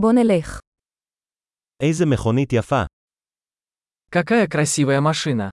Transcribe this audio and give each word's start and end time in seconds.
בוא 0.00 0.12
נלך. 0.12 0.60
איזה 1.82 2.04
מכונית 2.12 2.52
יפה. 2.52 2.82
Какая 4.10 4.46
красивая 4.46 5.00
машина. 5.00 5.50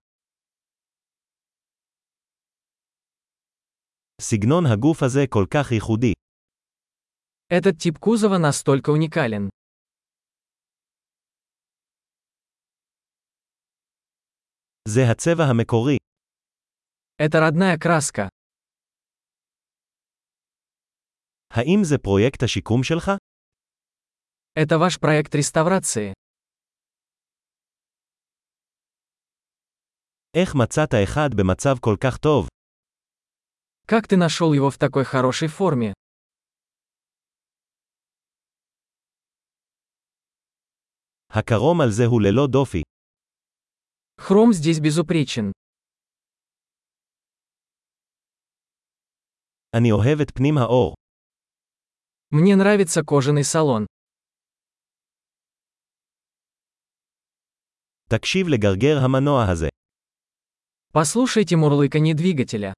סגנון 4.22 4.66
הגוף 4.66 5.04
הזה 5.04 5.20
כל 5.30 5.46
כך 5.54 5.72
ייחודי. 5.72 6.14
Этот 7.54 7.78
тип 7.78 7.98
кузова 8.00 8.38
настолько 8.38 8.92
уникален. 8.92 9.50
זה 14.88 15.02
הצבע 15.12 15.44
המקורי. 15.44 15.98
Это 17.22 17.40
родная 17.40 17.78
краска. 17.78 18.28
האם 21.54 21.80
זה 21.84 21.98
פרויקט 21.98 22.44
השיקום 22.44 22.84
שלך? 22.84 23.12
Это 24.55 24.79
ваш 24.79 24.99
проект 25.01 25.35
реставрации. 25.35 26.13
איך 30.35 30.55
מצאת 30.55 30.95
אחד 31.05 31.29
במצב 31.37 31.79
כל 31.81 31.97
כך 32.01 32.19
טוב? 32.19 32.49
Как 33.87 34.07
ты 34.07 34.17
нашел 34.17 34.53
его 34.53 34.71
в 34.71 34.79
такой 34.79 35.05
хорошей 35.05 35.49
форме? 35.49 35.93
הקרום 41.31 41.81
על 41.81 41.91
זה 41.91 42.05
הוא 42.07 42.23
ללא 42.23 42.47
דופי. 42.47 42.83
Хром 44.21 44.53
здесь 44.53 44.81
безупречен. 44.81 45.53
אני 49.75 49.93
אוהב 49.93 50.21
את 50.21 50.31
פנים 50.31 50.59
האור. 50.59 50.95
Мне 52.31 52.57
нравится 52.57 53.03
кожаный 53.05 53.45
салон. 53.45 53.87
תקשיב 58.09 58.49
לגרגר 58.49 58.97
המנוע 59.05 59.45
הזה. 59.53 59.69
Послушайте 60.93 61.57
мурлыканье 61.57 62.15
двигателя. 62.15 62.73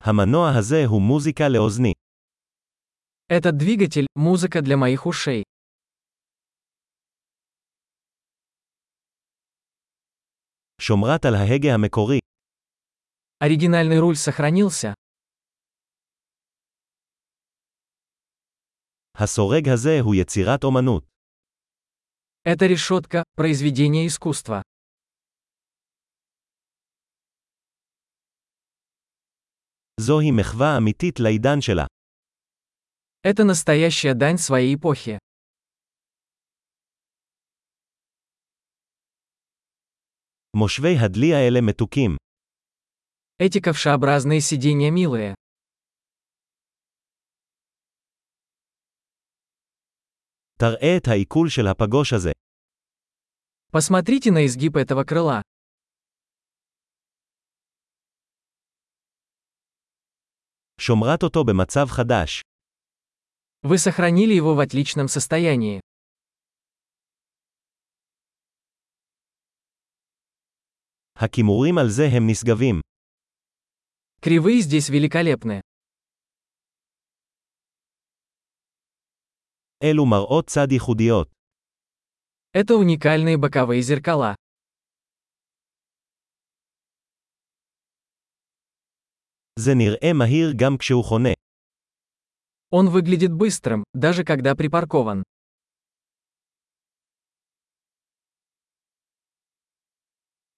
המנוע 0.00 0.50
הזה 0.58 0.84
הוא 0.86 1.02
מוזיקה 1.02 1.48
לאוזני. 1.48 1.92
Этот 3.28 3.56
двигатель – 3.56 4.16
музыка 4.16 4.60
для 4.60 4.76
моих 4.76 5.06
ушей. 5.06 5.42
שומרת 10.80 11.24
על 11.24 11.34
ההגה 11.34 11.74
המקורי. 11.74 12.18
Оригинальный 13.40 13.98
руль 13.98 14.16
сохранился. 14.16 14.94
הסורג 19.18 19.68
הזה 19.68 20.00
הוא 20.00 20.14
יצירת 20.14 20.64
אומנות. 20.64 21.04
Эта 22.46 22.66
решетка – 22.66 23.36
произведение 23.36 24.06
искусства. 24.06 24.62
זוהי 30.00 30.30
מחווה 30.30 30.76
אמיתית 30.78 31.20
לעידן 31.20 31.60
שלה. 31.60 31.86
Это 33.26 33.44
настоящая 33.44 34.14
дань 34.14 34.36
своей 34.38 34.74
эпохи. 34.74 35.18
מושבי 40.56 40.96
הדלי 40.98 41.34
האלה 41.34 41.60
מתוקים. 41.60 42.16
Эти 43.38 43.60
ковшеобразные 43.60 44.40
сиденья 44.40 44.90
милые. 44.90 45.34
תראה 50.58 50.96
את 50.96 51.08
העיכול 51.08 51.48
של 51.48 51.66
הפגוש 51.66 52.12
הזה. 52.12 52.32
Посмотрите 53.72 54.30
на 54.30 54.46
изгиб 54.46 54.76
этого 54.76 55.04
крыла. 55.04 55.42
שומרת 60.80 61.22
אותו 61.22 61.44
במצב 61.44 61.86
חדש. 61.88 62.42
Вы 63.62 63.78
сохранили 63.78 64.34
его 64.34 64.54
в 64.54 64.60
отличном 64.60 65.08
состоянии. 65.08 65.80
הכימורים 71.16 71.78
על 71.78 71.88
זה 71.88 72.06
הם 72.12 72.26
נשגבים. 72.30 72.80
Кривые 74.20 74.60
здесь 74.60 74.88
великолепны. 74.88 75.60
אלו 79.82 80.06
מראות 80.06 80.46
צד 80.46 80.72
ייחודיות. 80.72 81.28
Это 82.56 82.76
уникальные 82.76 83.36
боковые 83.36 83.82
зеркала. 83.82 84.34
זה 89.58 89.74
נראה 89.74 90.12
מהיר 90.12 90.52
גם 90.56 90.76
כשהוא 90.78 91.04
חונה. 91.04 91.32
Он 92.70 92.88
выглядит 92.88 93.32
быстрым, 93.32 93.84
даже 93.94 94.24
когда 94.24 94.54
припаркован. 94.54 95.22